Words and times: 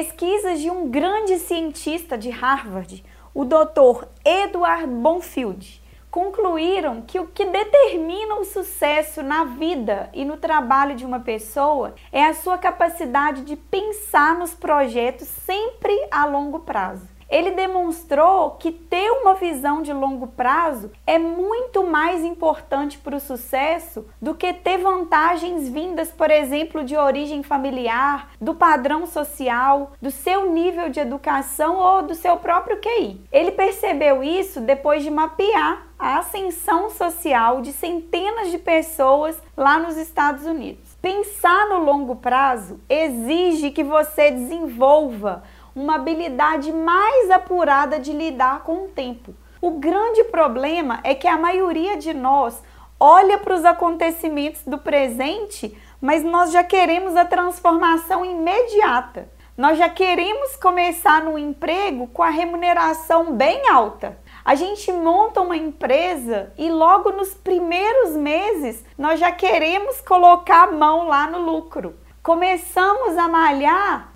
Pesquisas 0.00 0.60
de 0.60 0.70
um 0.70 0.88
grande 0.88 1.38
cientista 1.38 2.16
de 2.16 2.30
Harvard, 2.30 3.04
o 3.34 3.44
Dr. 3.44 4.06
Edward 4.24 4.86
Bonfield, 4.86 5.82
concluíram 6.10 7.02
que 7.02 7.20
o 7.20 7.26
que 7.26 7.44
determina 7.44 8.36
o 8.36 8.44
sucesso 8.46 9.22
na 9.22 9.44
vida 9.44 10.08
e 10.14 10.24
no 10.24 10.38
trabalho 10.38 10.96
de 10.96 11.04
uma 11.04 11.20
pessoa 11.20 11.94
é 12.10 12.24
a 12.24 12.32
sua 12.32 12.56
capacidade 12.56 13.42
de 13.42 13.56
pensar 13.56 14.38
nos 14.38 14.54
projetos 14.54 15.28
sempre 15.28 15.92
a 16.10 16.24
longo 16.24 16.60
prazo 16.60 17.06
ele 17.30 17.52
demonstrou 17.52 18.52
que 18.52 18.72
ter 18.72 19.10
uma 19.12 19.34
visão 19.34 19.82
de 19.82 19.92
longo 19.92 20.26
prazo 20.26 20.90
é 21.06 21.18
muito 21.18 21.84
mais 21.84 22.24
importante 22.24 22.98
para 22.98 23.16
o 23.16 23.20
sucesso 23.20 24.04
do 24.20 24.34
que 24.34 24.52
ter 24.52 24.78
vantagens 24.78 25.68
vindas, 25.68 26.10
por 26.10 26.30
exemplo, 26.30 26.82
de 26.82 26.96
origem 26.96 27.42
familiar, 27.42 28.30
do 28.40 28.54
padrão 28.54 29.06
social, 29.06 29.92
do 30.02 30.10
seu 30.10 30.50
nível 30.50 30.88
de 30.88 30.98
educação 30.98 31.76
ou 31.76 32.02
do 32.02 32.14
seu 32.14 32.36
próprio 32.36 32.78
QI. 32.78 33.20
Ele 33.30 33.52
percebeu 33.52 34.22
isso 34.24 34.60
depois 34.60 35.04
de 35.04 35.10
mapear 35.10 35.86
a 36.00 36.18
ascensão 36.18 36.88
social 36.88 37.60
de 37.60 37.72
centenas 37.72 38.50
de 38.50 38.58
pessoas 38.58 39.40
lá 39.54 39.78
nos 39.78 39.98
Estados 39.98 40.46
Unidos. 40.46 40.96
Pensar 41.02 41.68
no 41.68 41.84
longo 41.84 42.16
prazo 42.16 42.80
exige 42.88 43.70
que 43.70 43.84
você 43.84 44.30
desenvolva 44.30 45.42
uma 45.80 45.94
habilidade 45.94 46.72
mais 46.72 47.30
apurada 47.30 47.98
de 47.98 48.12
lidar 48.12 48.62
com 48.62 48.84
o 48.84 48.88
tempo. 48.88 49.34
O 49.60 49.72
grande 49.72 50.24
problema 50.24 51.00
é 51.02 51.14
que 51.14 51.26
a 51.26 51.38
maioria 51.38 51.96
de 51.96 52.12
nós 52.12 52.62
olha 52.98 53.38
para 53.38 53.54
os 53.54 53.64
acontecimentos 53.64 54.62
do 54.64 54.78
presente, 54.78 55.76
mas 56.00 56.22
nós 56.22 56.52
já 56.52 56.62
queremos 56.62 57.16
a 57.16 57.24
transformação 57.24 58.24
imediata. 58.24 59.30
Nós 59.56 59.76
já 59.76 59.88
queremos 59.88 60.56
começar 60.56 61.22
no 61.22 61.38
emprego 61.38 62.06
com 62.08 62.22
a 62.22 62.30
remuneração 62.30 63.32
bem 63.32 63.68
alta. 63.68 64.18
A 64.44 64.54
gente 64.54 64.90
monta 64.92 65.40
uma 65.40 65.56
empresa 65.56 66.52
e 66.56 66.70
logo 66.70 67.10
nos 67.10 67.34
primeiros 67.34 68.16
meses 68.16 68.82
nós 68.96 69.20
já 69.20 69.32
queremos 69.32 70.00
colocar 70.00 70.68
a 70.68 70.72
mão 70.72 71.06
lá 71.06 71.26
no 71.26 71.38
lucro. 71.38 71.94
Começamos 72.22 73.18
a 73.18 73.28
malhar 73.28 74.09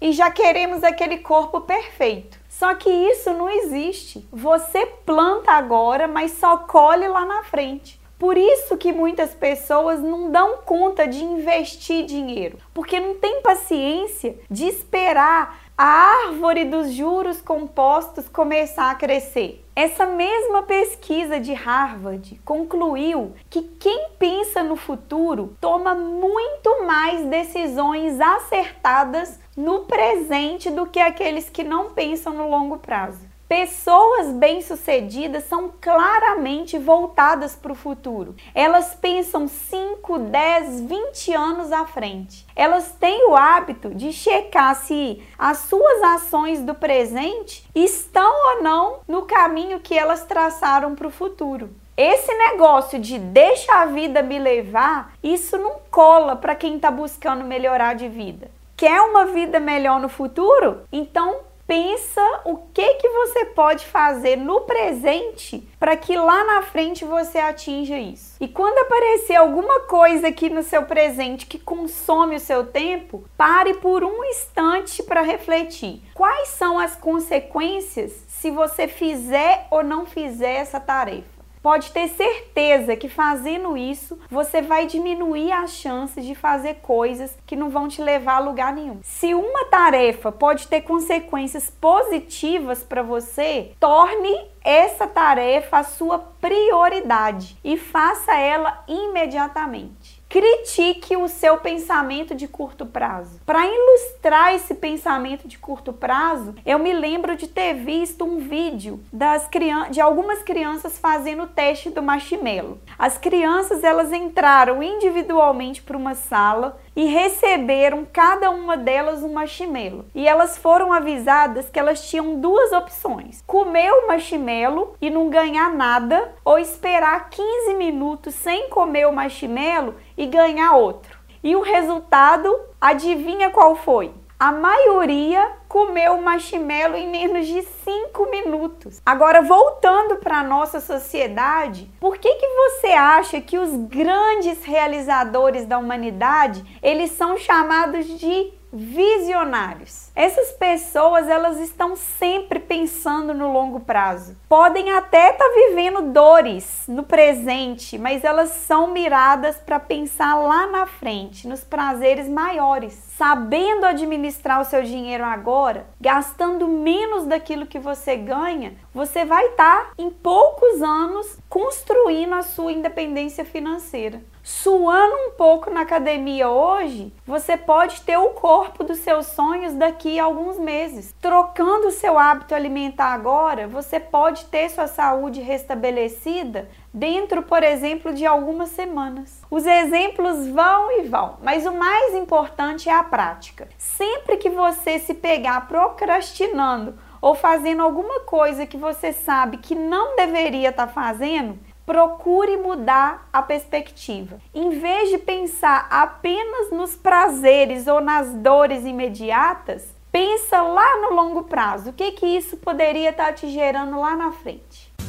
e 0.00 0.12
já 0.12 0.30
queremos 0.30 0.82
aquele 0.84 1.18
corpo 1.18 1.60
perfeito. 1.60 2.38
Só 2.48 2.74
que 2.74 2.90
isso 2.90 3.32
não 3.32 3.48
existe. 3.48 4.26
Você 4.32 4.86
planta 5.06 5.52
agora, 5.52 6.08
mas 6.08 6.32
só 6.32 6.56
colhe 6.56 7.06
lá 7.06 7.24
na 7.24 7.44
frente. 7.44 8.00
Por 8.18 8.36
isso 8.36 8.76
que 8.76 8.92
muitas 8.92 9.32
pessoas 9.32 10.00
não 10.00 10.32
dão 10.32 10.56
conta 10.64 11.06
de 11.06 11.22
investir 11.22 12.04
dinheiro, 12.04 12.58
porque 12.74 12.98
não 12.98 13.14
tem 13.14 13.40
paciência 13.42 14.36
de 14.50 14.66
esperar 14.66 15.67
a 15.80 15.84
árvore 16.26 16.64
dos 16.64 16.92
juros 16.92 17.40
compostos 17.40 18.28
começar 18.28 18.90
a 18.90 18.96
crescer. 18.96 19.64
Essa 19.76 20.06
mesma 20.06 20.64
pesquisa 20.64 21.38
de 21.38 21.52
Harvard 21.52 22.40
concluiu 22.44 23.34
que 23.48 23.62
quem 23.62 24.08
pensa 24.18 24.60
no 24.60 24.74
futuro 24.74 25.56
toma 25.60 25.94
muito 25.94 26.84
mais 26.84 27.24
decisões 27.26 28.20
acertadas 28.20 29.38
no 29.56 29.84
presente 29.84 30.68
do 30.68 30.84
que 30.84 30.98
aqueles 30.98 31.48
que 31.48 31.62
não 31.62 31.90
pensam 31.90 32.34
no 32.34 32.50
longo 32.50 32.78
prazo. 32.78 33.37
Pessoas 33.48 34.30
bem-sucedidas 34.34 35.44
são 35.44 35.72
claramente 35.80 36.76
voltadas 36.76 37.56
para 37.56 37.72
o 37.72 37.74
futuro. 37.74 38.36
Elas 38.54 38.94
pensam 38.94 39.48
5, 39.48 40.18
10, 40.18 40.82
20 40.82 41.32
anos 41.32 41.72
à 41.72 41.86
frente. 41.86 42.46
Elas 42.54 42.92
têm 43.00 43.26
o 43.26 43.34
hábito 43.34 43.94
de 43.94 44.12
checar 44.12 44.74
se 44.74 45.22
as 45.38 45.60
suas 45.60 46.02
ações 46.02 46.60
do 46.60 46.74
presente 46.74 47.66
estão 47.74 48.30
ou 48.56 48.62
não 48.62 48.98
no 49.08 49.22
caminho 49.22 49.80
que 49.80 49.98
elas 49.98 50.24
traçaram 50.24 50.94
para 50.94 51.06
o 51.06 51.10
futuro. 51.10 51.70
Esse 51.96 52.32
negócio 52.34 52.98
de 52.98 53.18
deixa 53.18 53.72
a 53.72 53.86
vida 53.86 54.22
me 54.22 54.38
levar, 54.38 55.14
isso 55.22 55.56
não 55.56 55.76
cola 55.90 56.36
para 56.36 56.54
quem 56.54 56.76
está 56.76 56.90
buscando 56.90 57.46
melhorar 57.46 57.94
de 57.94 58.10
vida. 58.10 58.50
Quer 58.76 59.00
uma 59.00 59.24
vida 59.24 59.58
melhor 59.58 59.98
no 59.98 60.08
futuro? 60.08 60.82
Então 60.92 61.47
pensa 61.68 62.40
o 62.46 62.56
que 62.56 62.94
que 62.94 63.08
você 63.10 63.44
pode 63.44 63.84
fazer 63.84 64.36
no 64.36 64.62
presente 64.62 65.68
para 65.78 65.98
que 65.98 66.16
lá 66.16 66.42
na 66.44 66.62
frente 66.62 67.04
você 67.04 67.38
atinja 67.38 67.98
isso. 67.98 68.36
E 68.40 68.48
quando 68.48 68.78
aparecer 68.78 69.36
alguma 69.36 69.80
coisa 69.80 70.28
aqui 70.28 70.48
no 70.48 70.62
seu 70.62 70.84
presente 70.84 71.44
que 71.44 71.58
consome 71.58 72.36
o 72.36 72.40
seu 72.40 72.66
tempo, 72.66 73.22
pare 73.36 73.74
por 73.74 74.02
um 74.02 74.24
instante 74.24 75.02
para 75.02 75.20
refletir. 75.20 76.00
Quais 76.14 76.48
são 76.48 76.78
as 76.78 76.96
consequências 76.96 78.12
se 78.26 78.50
você 78.50 78.88
fizer 78.88 79.66
ou 79.70 79.84
não 79.84 80.06
fizer 80.06 80.54
essa 80.54 80.80
tarefa? 80.80 81.37
Pode 81.62 81.90
ter 81.92 82.08
certeza 82.08 82.96
que 82.96 83.08
fazendo 83.08 83.76
isso, 83.76 84.18
você 84.30 84.62
vai 84.62 84.86
diminuir 84.86 85.52
as 85.52 85.72
chances 85.72 86.24
de 86.24 86.34
fazer 86.34 86.76
coisas 86.76 87.36
que 87.46 87.56
não 87.56 87.70
vão 87.70 87.88
te 87.88 88.00
levar 88.00 88.36
a 88.36 88.40
lugar 88.40 88.72
nenhum. 88.72 89.00
Se 89.02 89.34
uma 89.34 89.64
tarefa 89.66 90.30
pode 90.30 90.68
ter 90.68 90.82
consequências 90.82 91.70
positivas 91.80 92.82
para 92.82 93.02
você, 93.02 93.72
torne 93.80 94.48
essa 94.64 95.06
tarefa 95.06 95.78
a 95.78 95.84
sua 95.84 96.18
prioridade 96.18 97.56
e 97.64 97.76
faça 97.76 98.34
ela 98.34 98.84
imediatamente. 98.86 100.18
Critique 100.28 101.16
o 101.16 101.26
seu 101.26 101.56
pensamento 101.56 102.34
de 102.34 102.46
curto 102.46 102.84
prazo. 102.84 103.40
Para 103.46 103.66
ilustrar 103.66 104.54
esse 104.54 104.74
pensamento 104.74 105.48
de 105.48 105.56
curto 105.56 105.90
prazo, 105.90 106.54
eu 106.66 106.78
me 106.78 106.92
lembro 106.92 107.34
de 107.34 107.46
ter 107.48 107.72
visto 107.72 108.26
um 108.26 108.38
vídeo 108.38 109.02
das 109.10 109.48
de 109.90 110.02
algumas 110.02 110.42
crianças 110.42 110.98
fazendo 110.98 111.44
o 111.44 111.46
teste 111.46 111.88
do 111.88 112.02
marshmallow. 112.02 112.76
As 112.98 113.16
crianças 113.16 113.82
elas 113.82 114.12
entraram 114.12 114.82
individualmente 114.82 115.80
para 115.80 115.96
uma 115.96 116.14
sala 116.14 116.78
e 116.98 117.04
receberam 117.04 118.04
cada 118.12 118.50
uma 118.50 118.76
delas 118.76 119.22
um 119.22 119.32
marshmallow. 119.32 120.06
E 120.12 120.26
elas 120.26 120.58
foram 120.58 120.92
avisadas 120.92 121.70
que 121.70 121.78
elas 121.78 122.10
tinham 122.10 122.40
duas 122.40 122.72
opções: 122.72 123.40
comer 123.46 123.88
o 123.92 124.08
marshmallow 124.08 124.96
e 125.00 125.08
não 125.08 125.30
ganhar 125.30 125.72
nada, 125.72 126.34
ou 126.44 126.58
esperar 126.58 127.30
15 127.30 127.74
minutos 127.74 128.34
sem 128.34 128.68
comer 128.68 129.06
o 129.06 129.12
marshmallow 129.12 129.94
e 130.16 130.26
ganhar 130.26 130.72
outro. 130.72 131.16
E 131.40 131.54
o 131.54 131.60
resultado, 131.60 132.52
adivinha 132.80 133.48
qual 133.50 133.76
foi? 133.76 134.12
A 134.36 134.50
maioria 134.50 135.52
comeu 135.68 136.20
marshmallow 136.20 136.96
em 136.96 137.08
menos 137.08 137.46
de 137.46 137.62
5 137.62 138.30
minutos. 138.30 139.00
Agora, 139.04 139.42
voltando 139.42 140.16
para 140.16 140.38
a 140.38 140.44
nossa 140.44 140.80
sociedade, 140.80 141.90
por 142.00 142.16
que, 142.18 142.34
que 142.34 142.46
você 142.46 142.88
acha 142.88 143.40
que 143.40 143.58
os 143.58 143.70
grandes 143.88 144.64
realizadores 144.64 145.66
da 145.66 145.78
humanidade, 145.78 146.64
eles 146.82 147.12
são 147.12 147.36
chamados 147.36 148.06
de 148.18 148.58
visionários. 148.72 150.10
Essas 150.14 150.52
pessoas, 150.52 151.28
elas 151.28 151.58
estão 151.58 151.96
sempre 151.96 152.58
pensando 152.58 153.32
no 153.32 153.50
longo 153.50 153.80
prazo. 153.80 154.36
Podem 154.48 154.90
até 154.92 155.30
estar 155.30 155.44
tá 155.44 155.50
vivendo 155.54 156.12
dores 156.12 156.84
no 156.86 157.02
presente, 157.02 157.98
mas 157.98 158.24
elas 158.24 158.50
são 158.50 158.88
miradas 158.88 159.56
para 159.56 159.80
pensar 159.80 160.34
lá 160.34 160.66
na 160.66 160.86
frente, 160.86 161.48
nos 161.48 161.64
prazeres 161.64 162.28
maiores, 162.28 162.92
sabendo 163.16 163.86
administrar 163.86 164.60
o 164.60 164.64
seu 164.64 164.82
dinheiro 164.82 165.24
agora, 165.24 165.57
gastando 166.00 166.68
menos 166.68 167.24
daquilo 167.24 167.66
que 167.66 167.78
você 167.78 168.16
ganha, 168.16 168.74
você 168.94 169.24
vai 169.24 169.44
estar 169.46 169.86
tá, 169.86 169.92
em 169.98 170.10
poucos 170.10 170.80
anos 170.82 171.38
construindo 171.48 172.34
a 172.34 172.42
sua 172.42 172.72
independência 172.72 173.44
financeira. 173.44 174.22
suando 174.42 175.14
um 175.14 175.30
pouco 175.32 175.68
na 175.70 175.82
academia 175.82 176.48
hoje, 176.48 177.12
você 177.26 177.54
pode 177.54 178.00
ter 178.00 178.16
o 178.16 178.30
corpo 178.30 178.82
dos 178.82 178.98
seus 179.00 179.26
sonhos 179.26 179.74
daqui 179.74 180.18
a 180.18 180.24
alguns 180.24 180.58
meses. 180.58 181.14
Trocando 181.20 181.88
o 181.88 181.92
seu 181.92 182.18
hábito 182.18 182.54
alimentar 182.54 183.12
agora, 183.12 183.68
você 183.68 184.00
pode 184.00 184.46
ter 184.46 184.70
sua 184.70 184.86
saúde 184.86 185.42
restabelecida 185.42 186.66
dentro, 186.98 187.42
por 187.42 187.62
exemplo, 187.62 188.12
de 188.12 188.26
algumas 188.26 188.70
semanas. 188.70 189.40
Os 189.50 189.64
exemplos 189.64 190.48
vão 190.48 191.00
e 191.00 191.02
vão, 191.04 191.36
mas 191.42 191.64
o 191.64 191.72
mais 191.72 192.14
importante 192.14 192.88
é 192.88 192.92
a 192.92 193.04
prática. 193.04 193.68
Sempre 193.78 194.36
que 194.36 194.50
você 194.50 194.98
se 194.98 195.14
pegar 195.14 195.68
procrastinando 195.68 196.98
ou 197.20 197.34
fazendo 197.34 197.82
alguma 197.82 198.20
coisa 198.20 198.66
que 198.66 198.76
você 198.76 199.12
sabe 199.12 199.58
que 199.58 199.74
não 199.74 200.16
deveria 200.16 200.70
estar 200.70 200.88
tá 200.88 200.92
fazendo, 200.92 201.58
procure 201.86 202.56
mudar 202.56 203.28
a 203.32 203.40
perspectiva. 203.42 204.38
Em 204.54 204.70
vez 204.70 205.08
de 205.10 205.18
pensar 205.18 205.86
apenas 205.90 206.70
nos 206.70 206.94
prazeres 206.94 207.86
ou 207.86 208.00
nas 208.00 208.34
dores 208.34 208.84
imediatas, 208.84 209.86
pensa 210.12 210.60
lá 210.60 211.00
no 211.00 211.14
longo 211.14 211.44
prazo. 211.44 211.90
O 211.90 211.92
que 211.92 212.12
que 212.12 212.26
isso 212.26 212.56
poderia 212.56 213.10
estar 213.10 213.26
tá 213.26 213.32
te 213.32 213.48
gerando 213.48 213.98
lá 214.00 214.16
na 214.16 214.32
frente? 214.32 214.97